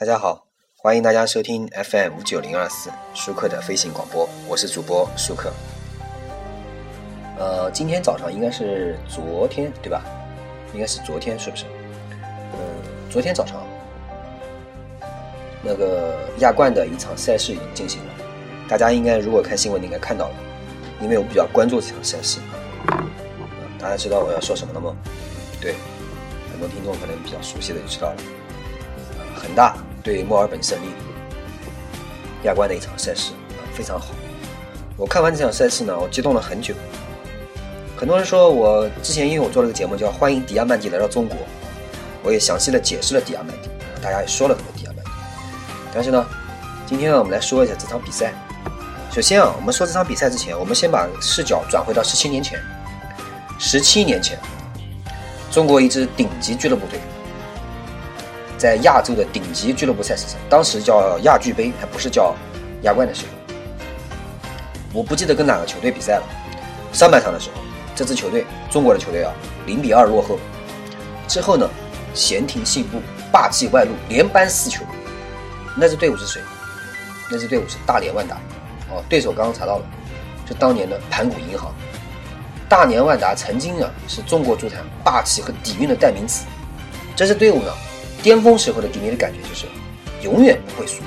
[0.00, 0.46] 大家好，
[0.78, 5.52] 欢迎大家收听 FM 五九零二四舒克的飞行广播，我是主播舒克。
[7.38, 10.02] 呃，今天早上应该是昨天对吧？
[10.72, 11.66] 应该是昨天是不是？
[12.54, 12.58] 嗯，
[13.10, 13.62] 昨天早上
[15.62, 18.14] 那个亚冠的一场赛事已经进行了，
[18.70, 20.34] 大家应该如果看新闻应该看到了，
[21.02, 22.40] 因为我比较关注这场赛事。
[23.78, 24.96] 大家知道我要说什么了吗？
[25.60, 25.74] 对，
[26.50, 28.16] 很多听众可能比较熟悉的就知道了。
[29.34, 30.86] 恒大对墨尔本胜利，
[32.44, 34.08] 亚冠的一场赛事啊，非常好。
[34.96, 36.74] 我看完这场赛事呢，我激动了很久。
[37.96, 41.36] 很多人说我之前因为我做了个节目叫《欢迎迪亚曼蒂来到中国》，
[42.22, 43.68] 我也详细的解释了迪亚曼蒂，
[44.02, 45.10] 大家也说了很多迪亚曼蒂。
[45.92, 46.26] 但是呢，
[46.86, 48.32] 今天呢，我们来说一下这场比赛。
[49.12, 52.58] 首先啊，我们说这场比赛之前，我们先把视角转回到十七年前。
[53.58, 54.38] 十七年前，
[55.50, 57.00] 中国一支顶级俱乐部队
[58.60, 62.34] 在亚洲的顶级俱乐部赛事上，当时叫亚俱杯，还不是叫
[62.82, 63.54] 亚冠的时候，
[64.92, 66.22] 我不记得跟哪个球队比赛了。
[66.92, 67.62] 上半场的时候，
[67.96, 69.32] 这支球队，中国的球队啊，
[69.64, 70.38] 零比二落后。
[71.26, 71.66] 之后呢，
[72.12, 73.00] 闲庭信步，
[73.32, 74.84] 霸气外露，连扳四球。
[75.74, 76.42] 那支队伍是谁？
[77.30, 78.36] 那支队伍是大连万达。
[78.90, 79.86] 哦，对手刚刚查到了，
[80.46, 81.72] 是当年的盘古银行。
[82.68, 86.44] 大连万达曾经啊是中国足坛霸气和底蕴的代名词，
[87.16, 87.72] 这支队伍呢
[88.22, 89.66] 巅峰时候的给你的感觉就是
[90.22, 91.02] 永远不会输，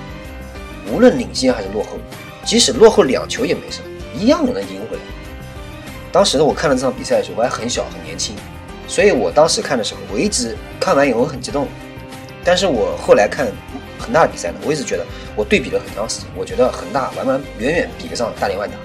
[0.91, 1.97] 无论领先还是落后，
[2.43, 3.79] 即使落后两球也没事，
[4.17, 5.03] 一样能赢回来。
[6.11, 8.35] 当时呢我看了这场比赛的时候我还很小很年轻，
[8.87, 11.67] 所以我当时看的时候我一直看完以后很激动，
[12.43, 13.47] 但是我后来看
[13.99, 18.75] 恒大比赛呢，我一直觉得我对比了很长时间，我觉得恒大完完远远比得上大连万达。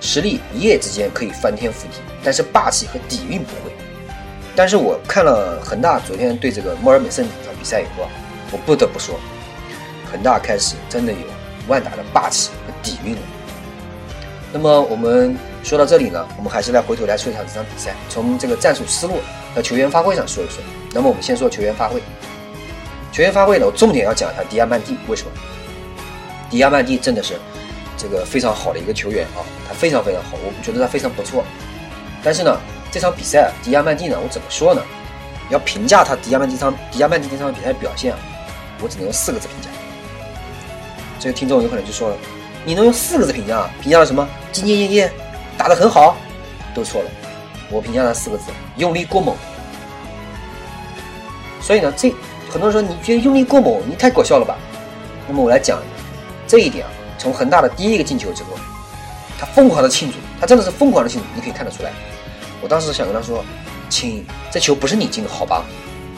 [0.00, 3.72] 实力一夜之间可以翻天覆地，但是霸气和底蕴不会。
[4.56, 8.10] 但是我看了恒大昨天对这个墨尔本胜利这场比赛以后啊，
[8.52, 9.18] 我不得不说，
[10.10, 11.18] 恒大开始真的有
[11.66, 13.22] 万达的霸气和底蕴了。
[14.52, 19.14] 那么我们说到这里呢，我们还是来回头来说一下这场比赛，从这个战术思路
[19.54, 20.62] 和球员发挥上说一说。
[20.92, 22.00] 那么我们先说球员发挥，
[23.12, 25.30] 球员发挥呢，我重点要讲一下迪亚曼蒂，为什么？
[26.48, 27.34] 迪亚曼蒂真的是。
[27.96, 31.44] 这个非常好的一个球员啊，他非常非常好，我们觉得他非常不错。
[32.24, 32.60] 但是呢，
[32.94, 34.80] 这场比赛迪亚曼蒂呢，我怎么说呢？
[35.50, 38.14] 要评价他迪亚曼蒂场迪亚曼蒂这场比赛表现，
[38.80, 39.68] 我只能用四个字评价。
[41.18, 42.16] 这个听众有可能就说了，
[42.64, 43.68] 你能用四个字评价？
[43.82, 44.24] 评价了什么？
[44.52, 45.12] 兢兢业业，
[45.58, 46.14] 打得很好，
[46.72, 47.10] 都错了。
[47.68, 49.34] 我评价他四个字：用力过猛。
[51.60, 52.14] 所以呢，这
[52.48, 54.56] 很多人说你觉得用力过猛，你太搞笑了吧？
[55.26, 55.80] 那么我来讲
[56.46, 56.92] 这一点啊。
[57.18, 58.50] 从恒大的第一个进球之后，
[59.36, 61.92] 他疯狂的庆祝，他真的是疯狂的庆祝，你可以看得出来。
[62.64, 63.44] 我当时想跟他说
[63.90, 65.62] ：“亲，这球不是你进的，好吧？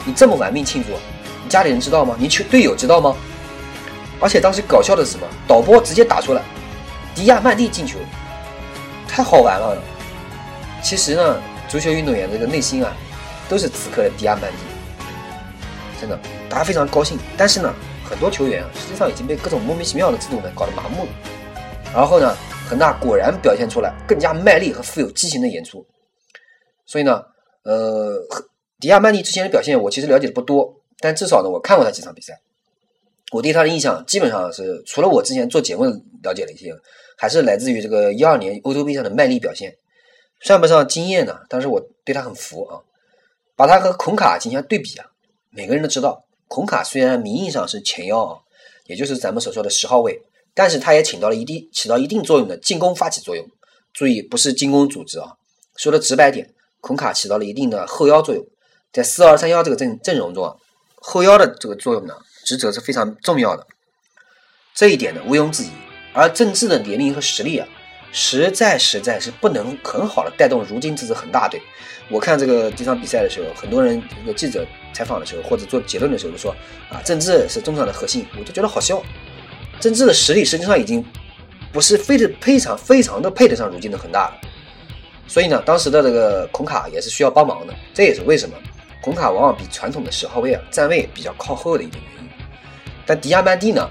[0.05, 0.91] 你这么玩命庆祝，
[1.43, 2.15] 你家里人知道吗？
[2.17, 3.13] 你球队友知道吗？
[4.21, 5.27] 而且当时搞笑的是什么？
[5.45, 6.41] 导播直接打出来，
[7.13, 7.99] 迪亚曼蒂进球，
[9.09, 9.77] 太好玩了。
[10.81, 11.37] 其实呢，
[11.67, 12.95] 足球运动员这个内心啊，
[13.49, 14.57] 都是此刻的迪亚曼蒂，
[15.99, 17.19] 真的，大家非常高兴。
[17.35, 17.71] 但是呢。”
[18.09, 21.09] 很多球员啊，实际上已经被各种莫名其妙的制度呢搞得麻木了。
[21.93, 22.37] 然后呢，
[22.69, 25.85] 恒大果然表现出来更加卖力和富有激情的演出。
[26.87, 27.23] 所以呢，
[27.63, 28.17] 呃，
[28.79, 32.39] 迪亚曼蒂之前的表现我其实了解的不多，但至少呢，我看过他几场比赛，
[33.31, 35.83] 我对他的印象基本上是除了我之前做节目
[36.23, 36.73] 了解了一些，
[37.15, 39.75] 还是来自于这个一二年欧洲杯上的卖力表现，
[40.41, 42.81] 算不上惊艳呢，但是我对他很服啊。
[43.55, 45.07] 把他和孔卡进行对比啊，
[45.49, 46.23] 每个人都知道。
[46.47, 48.37] 孔卡虽然名义上是前腰啊，
[48.85, 50.21] 也就是咱们所说的十号位，
[50.53, 53.43] 但是他也起到了一定起到一定作用的进攻发起作用。
[53.93, 55.33] 注意，不是进攻组织啊。
[55.75, 56.53] 说的直白点，
[56.87, 58.43] 孔卡起到了一定的后腰作用。
[58.93, 60.57] 在四二三幺这个阵阵容中，
[60.95, 62.15] 后腰的这个作用呢，
[62.45, 63.67] 职责是非常重要的。
[64.73, 65.69] 这一点呢，毋庸置疑。
[66.13, 67.67] 而郑智的年龄和实力啊。
[68.13, 71.61] 实在实在是不能很好的带动如今这支恒大队。
[72.09, 76.55] 我看这个这场比赛的时候，很多人这个记者采访的时候或者做结论的时候都说
[76.89, 79.03] 啊，郑智是中场的核心，我就觉得好笑。
[79.81, 81.03] 郑智的实力实际上已经
[81.73, 84.41] 不是非得非常非常的配得上如今的恒大了。
[85.27, 88.55] 所以呢，当时的这个孔卡也是需要帮忙的，这也是为什么
[89.01, 92.29] 孔卡往往比传统的十号位啊站位比较靠后的一个原因。
[93.05, 93.89] 但迪亚曼蒂呢，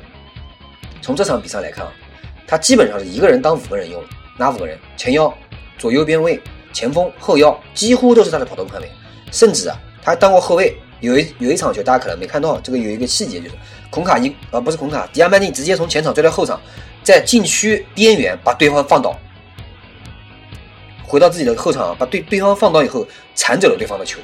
[1.00, 1.92] 从这场比赛来看啊。
[2.48, 4.00] 他基本上是一个人当五个人用，
[4.38, 4.78] 哪五个人？
[4.96, 5.36] 前腰、
[5.76, 6.40] 左右边卫、
[6.72, 8.88] 前锋、后腰，几乎都是他的跑动范围。
[9.32, 10.76] 甚至啊，他当过后卫。
[11.00, 13.54] 有一有一场球，大家可能没看到，这个有一个细节，就是
[13.90, 16.60] 孔卡一啊，不是孔卡，迪亚曼蒂直接从前场追到后场，
[17.02, 19.18] 在禁区边缘把对方放倒，
[21.06, 24.18] 回到自己的后场，把对对方放倒以后铲走了对方的球。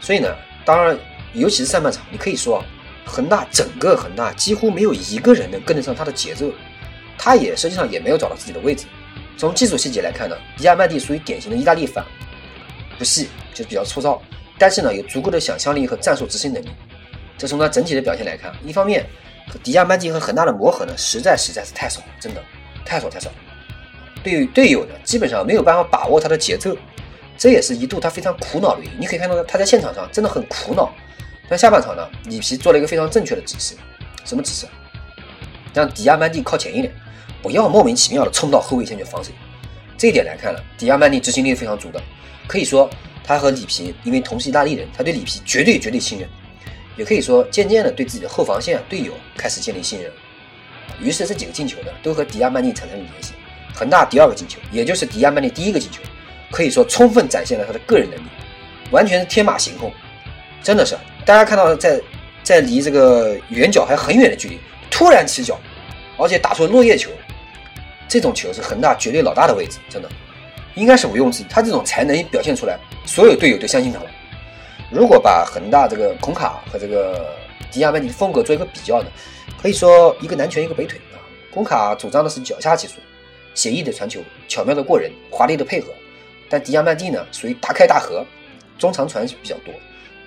[0.00, 0.28] 所以呢，
[0.64, 0.96] 当然，
[1.32, 2.62] 尤其是上半场，你可以说
[3.06, 6.52] 恒大整个恒大几乎没有一个人能跟得上他的节奏，
[7.16, 8.84] 他也实际上也没有找到自己的位置。
[9.36, 12.04] 从技术细节来看呢，迪亚曼蒂属于典型的意大利范，
[12.98, 14.20] 不细就比较粗糙，
[14.58, 16.68] 但是呢有足够的想象力和战术执行能力。
[17.36, 19.04] 这从他整体的表现来看，一方面
[19.62, 22.42] 迪亚曼蒂和恒大的磨合呢实在实在是太少了，真的
[22.84, 23.30] 太少太少。
[24.24, 26.76] 对于队友呢基本上没有办法把握他的节奏，
[27.38, 29.00] 这也是一度他非常苦恼的原因。
[29.00, 30.92] 你可以看到他在现场上真的很苦恼。
[31.46, 33.76] 但下半场呢，里皮做了一个非常正确的指示，
[34.24, 34.66] 什么指示？
[35.74, 36.90] 让迪亚曼蒂靠前一点，
[37.42, 39.30] 不要莫名其妙的冲到后卫线去防守。
[39.98, 42.02] 这一点来看了，迪亚曼蒂执行力非常足的，
[42.46, 42.88] 可以说
[43.22, 46.26] 他和里皮因为同是意大利人，他对里皮绝对绝对信任，
[46.96, 50.10] 也可以说渐渐的对自己的后防线队友开始建立信任。
[50.98, 53.34] 于是这几个进球呢，都和迪亚曼蒂产生了联系。
[53.74, 56.00] 恒大第二个进球，也就是迪亚曼蒂第一个进球，
[56.50, 58.22] 可以说充分展现了他的个人能力，
[58.90, 59.92] 完全是天马行空，
[60.62, 60.96] 真的是。
[61.26, 62.00] 大家看到，在
[62.42, 64.58] 在离这个远角还很远的距离，
[64.90, 65.58] 突然起脚，
[66.16, 67.10] 而且打出落叶球，
[68.06, 70.08] 这种球是恒大绝对老大的位置，真的
[70.74, 71.46] 应该是毋庸置疑。
[71.48, 74.06] 他这种才能表现出来，所有队友都相信他了。
[74.90, 77.34] 如果把恒大这个孔卡和这个
[77.72, 79.08] 迪亚曼蒂的风格做一个比较呢，
[79.60, 81.18] 可以说一个南拳一个北腿啊。
[81.50, 82.94] 孔卡主张的是脚下技术，
[83.54, 85.88] 写意的传球，巧妙的过人，华丽的配合；
[86.48, 88.24] 但迪亚曼蒂呢，属于大开大合，
[88.78, 89.72] 中长传比较多。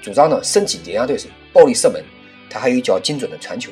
[0.01, 2.03] 主张呢，身体碾压对手，暴力射门，
[2.49, 3.71] 他还有一脚精准的传球。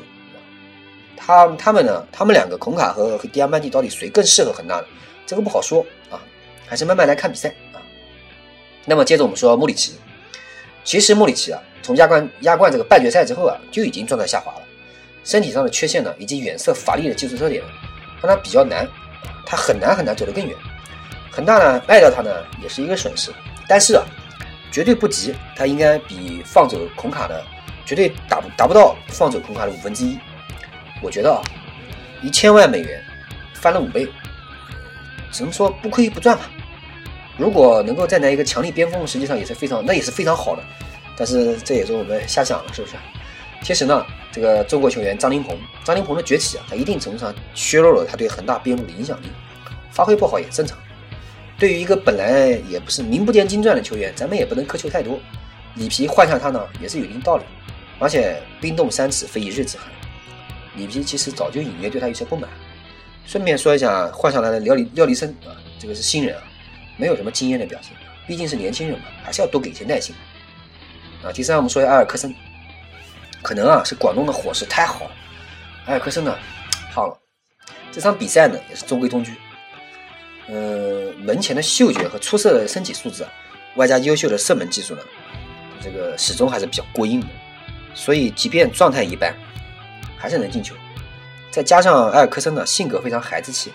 [1.15, 4.85] 他他们呢，他们两个孔卡和迪亚曼蒂到底谁更适合恒大呢？
[5.25, 6.21] 这个不好说啊，
[6.67, 7.81] 还是慢慢来看比赛啊。
[8.83, 9.93] 那么接着我们说穆里奇，
[10.83, 14.61] 其实穆里奇啊，从亚冠亚冠这个半决赛之后啊，就已经状态下滑了，
[15.23, 17.63] 身体上的缺陷呢，以及远射乏力的技术特点，
[18.21, 18.87] 让他比较难，
[19.45, 20.55] 他很难很难走得更远。
[21.31, 22.31] 恒大呢，卖掉他呢，
[22.61, 23.31] 也是一个损失，
[23.67, 24.03] 但是啊。
[24.71, 27.41] 绝对不急，他应该比放走孔卡的
[27.85, 30.19] 绝对达不达不到放走孔卡的五分之一。
[31.01, 31.39] 我觉得啊，
[32.21, 33.01] 一千万美元
[33.53, 34.05] 翻了五倍，
[35.31, 36.49] 只能说不亏不赚吧。
[37.37, 40.63] 如果能够再来一个强力边锋，实际上也是非常那也是非常好的。
[41.15, 42.95] 但是这也是我们瞎想了，是不是？
[43.63, 44.05] 其实呢，
[44.35, 45.55] 这个中国球员张琳芃，
[45.85, 49.27] 张琳芃的崛起啊，在一定程度上削弱了他对恒大边路的影响力，
[49.91, 50.77] 发挥不好也正常。
[51.57, 55.17] 对于一个本来也不是名不见经传的球员，咱们也不能苛求太多。
[55.75, 57.45] 里皮换下他呢，也是有一定道理。
[57.97, 59.87] 而且冰冻三尺非一日之寒，
[60.75, 62.49] 里皮其实早就隐约对他有些不满。
[63.25, 66.43] 顺便说一下，换上来的廖立廖立生啊，这个是新人啊，
[66.97, 67.93] 没有什么惊艳的表现，
[68.27, 70.13] 毕竟是年轻人嘛，还是要多给一些耐心。
[71.23, 72.35] 啊，第三我们说一下埃尔克森，
[73.41, 75.11] 可能啊是广东的伙食太好了，
[75.85, 76.35] 埃尔克森呢
[76.93, 77.17] 胖了。
[77.91, 79.33] 这场比赛呢也是中规中矩。
[80.47, 83.29] 呃，门前的嗅觉和出色的身体素质啊，
[83.75, 85.01] 外加优秀的射门技术呢，
[85.81, 87.27] 这个始终还是比较过硬的。
[87.95, 89.33] 所以，即便状态一般，
[90.17, 90.75] 还是能进球。
[91.49, 93.71] 再加上埃尔克森呢，性格非常孩子气，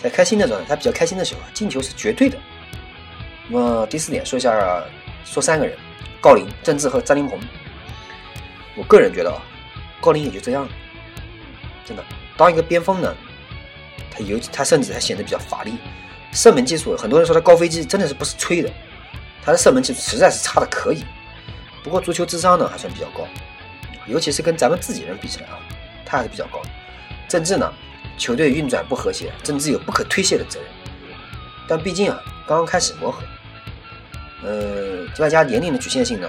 [0.00, 2.36] 在开心的时候，他比较开心的时候啊，进球是绝对的。
[3.48, 4.82] 那么第四点，说一下，
[5.24, 5.78] 说三个人：
[6.20, 7.38] 郜林、郑智和张琳芃。
[8.74, 9.42] 我个人觉得啊，
[10.00, 10.70] 郜林也就这样了。
[11.84, 12.04] 真的，
[12.36, 13.14] 当一个边锋呢，
[14.10, 15.74] 他尤其他甚至还显得比较乏力。
[16.32, 18.70] 射门技术，很多人说他高飞机，真的是不是吹的。
[19.44, 21.04] 他的射门技术实在是差的可以。
[21.82, 23.26] 不过足球智商呢还算比较高，
[24.06, 25.58] 尤其是跟咱们自己人比起来啊，
[26.06, 26.70] 他还是比较高的。
[27.28, 27.70] 郑智呢，
[28.16, 30.68] 球队运转不和谐，郑智有不可推卸的责任。
[31.68, 33.22] 但毕竟啊，刚刚开始磨合，
[34.44, 36.28] 呃，外加年龄的局限性呢，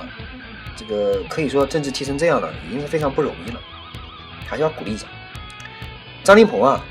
[0.75, 3.59] 这个可以说政治踢成这样了，已经是非常不容易了，
[4.47, 5.07] 还是要鼓励一下。
[6.23, 6.83] 张琳芃啊。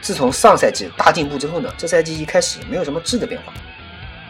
[0.00, 3.54] 自从上赛季大进步之后呢，这赛季一开始没有什么质的变化。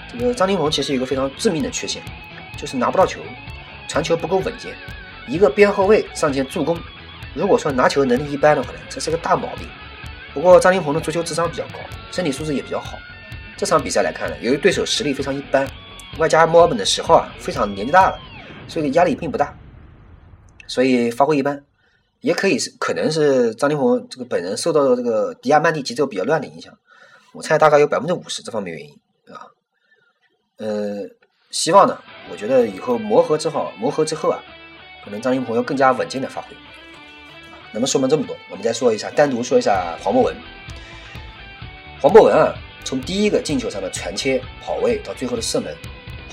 [0.08, 2.00] 这个张琳芃其实有个非常致命的缺陷，
[2.56, 3.18] 就是拿不到球，
[3.88, 4.72] 传球不够稳健。
[5.26, 6.78] 一个边后卫上前助攻，
[7.34, 9.66] 如果说拿球能力一般的话呢，这是个大毛病。
[10.32, 11.80] 不过张琳芃的足球智商比较高，
[12.12, 12.96] 身体素质也比较好。
[13.56, 15.68] 这场比赛来看呢，由于对手实力非常一般，
[16.18, 18.18] 外加墨尔本的十号啊非常年纪大了，
[18.68, 19.56] 所以压力并不大，
[20.66, 21.64] 所以发挥一般。
[22.20, 26.72] 也可以是，可能是张琳芃这个本人受到这个迪亚曼蒂节奏比较乱的影响，
[27.34, 28.98] 我猜大概有百分之五十这方面原因，
[29.34, 29.44] 啊，
[30.56, 31.06] 呃，
[31.50, 31.98] 希望呢，
[32.30, 34.42] 我觉得以后磨合之后，磨合之后啊，
[35.04, 36.56] 可能张琳芃要更加稳健的发挥。
[37.72, 40.34] 那么说完这么多，我们再说一下，单独说一下黄博文。
[42.00, 42.54] 黄博文啊，
[42.84, 45.76] 从第一个进球上的传切、跑位到最后的射门，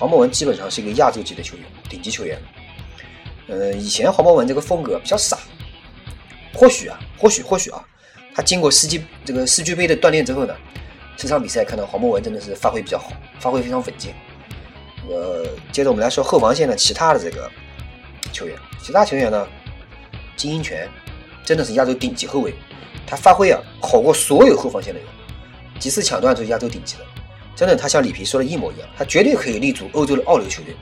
[0.01, 2.35] 黄博文基本上是一个亚洲级的球员，顶级球员。
[3.47, 5.37] 呃，以前黄博文这个风格比较傻。
[6.55, 7.85] 或许啊，或许或许啊，
[8.33, 10.55] 他经过世纪这个世俱杯的锻炼之后呢，
[11.15, 14.15] 这场比赛看到黄博文真的是发挥比较好，发挥非常稳健。
[15.07, 17.47] 呃，接着我们来说后防线的其他的这个
[18.33, 19.47] 球员，其他球员呢，
[20.35, 20.89] 金英权，
[21.45, 22.55] 真的是亚洲顶级后卫，
[23.05, 25.07] 他发挥啊好过所有后防线的人，
[25.79, 27.05] 几次抢断都是亚洲顶级的，
[27.55, 30.75] 真的他像里皮说的一模一样，他绝对可以立足欧洲的二流球队，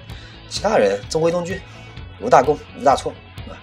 [0.47, 1.61] 其他人中规中矩，
[2.21, 3.13] 无大功无大错
[3.47, 3.57] 啊。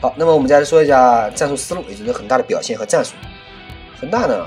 [0.00, 3.12] 好，那么我们再来说一下战术思路，也就是恒大的表现和战术。
[4.00, 4.46] 恒大呢，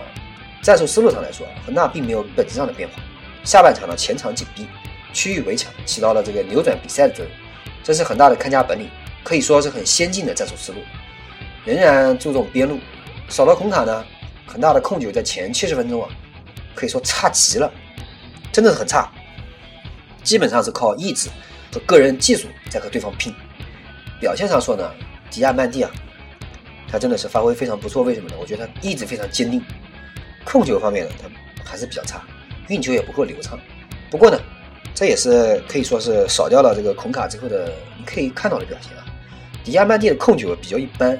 [0.62, 2.96] 战术思路上来说，恒大并没有本质上的变化，
[3.44, 4.68] 下半场呢前场紧逼，
[5.14, 7.34] 区域围抢，起到了这个扭转比赛的作用。
[7.84, 8.90] 这是恒大的看家本领，
[9.24, 10.80] 可以说是很先进的战术思路。
[11.64, 12.80] 仍然注重边路，
[13.30, 14.06] 少了孔卡呢，
[14.46, 16.10] 恒大的控球在前七十分钟啊，
[16.76, 17.72] 可以说差极了，
[18.52, 19.10] 真的是很差，
[20.24, 21.30] 基本上是靠意志
[21.72, 23.34] 和个人技术在和对方拼。
[24.20, 24.92] 表现上说呢，
[25.32, 25.92] 迪亚曼蒂啊，
[26.92, 28.04] 他真的是发挥非常不错。
[28.04, 28.36] 为什么呢？
[28.40, 29.64] 我觉得他意志非常坚定，
[30.44, 31.12] 控球方面呢，
[31.64, 32.22] 他还是比较差，
[32.68, 33.58] 运球也不够流畅。
[34.12, 34.40] 不过呢。
[34.98, 39.04] 这也是可以说是少掉了这个孔卡之后的你可以看到的表现啊。
[39.62, 41.20] 迪亚曼蒂的控球比较一般，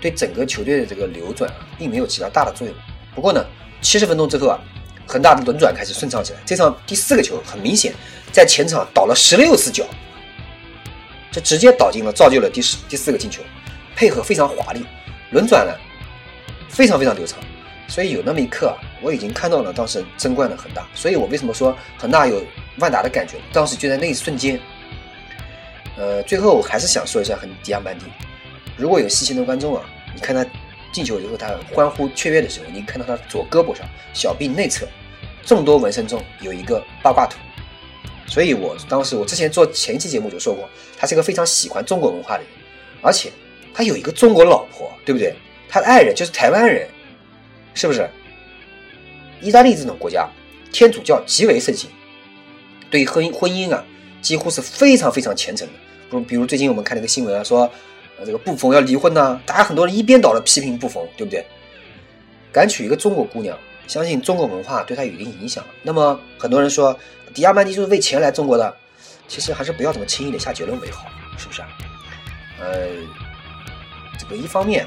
[0.00, 2.76] 对整个球队的这个流转啊，并没有起到大的作用。
[3.14, 3.46] 不过呢，
[3.80, 4.58] 七十分钟之后啊，
[5.06, 6.38] 恒大的轮转开始顺畅起来。
[6.44, 7.94] 这场第四个球很明显，
[8.32, 9.84] 在前场倒了十六次脚，
[11.30, 13.42] 这直接倒进了，造就了第十第四个进球，
[13.94, 14.84] 配合非常华丽，
[15.30, 15.72] 轮转呢
[16.68, 17.38] 非常非常流畅。
[17.86, 20.86] 所以有那么一刻啊，我已经看到了当时争冠的恒大。
[20.94, 22.42] 所以我为什么说恒大有？
[22.78, 24.58] 万达的感觉，当时就在那一瞬间。
[25.96, 28.06] 呃，最后我还是想说一下，很迪亚曼蒂。
[28.76, 30.44] 如果有细心的观众啊，你看他
[30.94, 33.84] 进球以后，他欢呼雀跃的时候，你看到他左胳膊上
[34.14, 34.86] 小臂内侧
[35.44, 37.36] 众多纹身中有一个八卦图。
[38.26, 42.52] 所以我当时我之前做前期节目就说过，他是一个非常喜欢中国文化的人，
[43.02, 43.30] 而且
[43.74, 45.34] 他有一个中国老婆，对不对？
[45.68, 46.88] 他的爱人就是台湾人，
[47.74, 48.08] 是不是？
[49.40, 50.26] 意大利这种国家，
[50.72, 51.90] 天主教极为盛行。
[52.88, 53.84] 对婚婚姻啊，
[54.22, 55.74] 几乎是非常非常虔诚的。
[56.10, 57.70] 如，比如最近我们看那个新闻啊，说，
[58.24, 61.44] 这个布冯要离婚呢，大家很多人一边倒的批评布冯，对不对？
[62.52, 65.64] 敢娶一个中国姑娘，相信中国文化对他有一定影响。
[65.82, 66.96] 那么很多人说，
[67.34, 68.74] 迪亚曼蒂就是为钱来中国的，
[69.26, 71.06] 其实还是不要这么轻易的下结论为好，
[71.36, 71.68] 是不是啊？
[72.60, 72.86] 呃，
[74.18, 74.86] 这个一方面，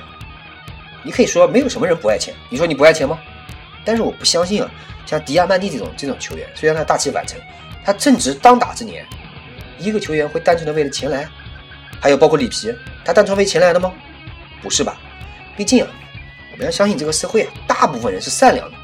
[1.03, 3.19] 你可以说没有什么人不爱钱，你说你不爱钱吗？
[3.83, 4.71] 但是我不相信啊，
[5.05, 7.39] 像迪亚曼蒂这种这种球员，虽然他大器晚成。
[7.85, 9.05] 他正值当打之年，
[9.79, 11.25] 一个球员会单纯的为了钱来？
[11.99, 12.73] 还有包括里皮，
[13.03, 13.91] 他单纯为钱来的吗？
[14.61, 14.97] 不是吧？
[15.55, 15.89] 毕竟啊，
[16.51, 18.77] 我们要相信这个社会啊，大部分人是善良的。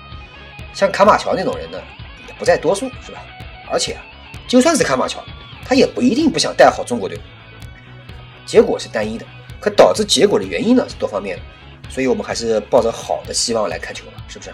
[0.73, 1.81] 像卡马乔那种人呢，
[2.27, 3.23] 也不在多数，是吧？
[3.69, 3.97] 而且，
[4.47, 5.23] 就算是卡马乔，
[5.65, 7.19] 他也不一定不想带好中国队。
[8.45, 9.25] 结果是单一的，
[9.59, 11.43] 可导致结果的原因呢是多方面的。
[11.89, 14.53] 所以我们还是抱着好的希望来看球吧，是不是？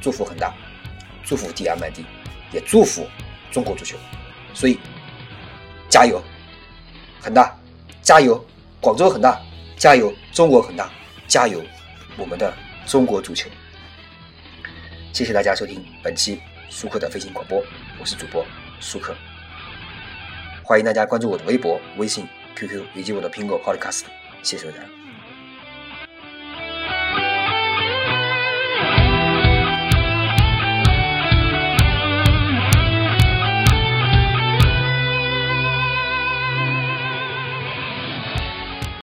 [0.00, 0.52] 祝福恒大，
[1.24, 2.04] 祝福迪亚曼蒂，
[2.52, 3.06] 也祝福。
[3.52, 3.98] 中国足球，
[4.54, 4.78] 所以
[5.90, 6.22] 加油，
[7.20, 7.54] 恒大，
[8.02, 8.44] 加油，
[8.80, 9.40] 广州恒大，
[9.76, 10.90] 加油，中国恒大，
[11.28, 11.62] 加油，
[12.16, 12.52] 我们的
[12.84, 13.48] 中国足球。
[15.12, 17.62] 谢谢大家收听本期舒克的飞行广播，
[18.00, 18.44] 我是主播
[18.80, 19.14] 舒克，
[20.64, 24.02] 欢迎大家关注我的微博、微信、QQ 以及我的苹果 Podcast，
[24.42, 25.01] 谢谢大家。